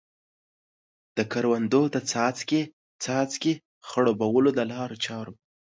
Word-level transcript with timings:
د 1.17 1.19
کروندو 1.31 1.81
د 1.93 1.95
څاڅکې 2.09 2.61
څاڅکي 3.03 3.53
خړوبولو 3.87 4.49
د 4.57 4.59
لارو 4.71 4.97
چارو. 5.05 5.33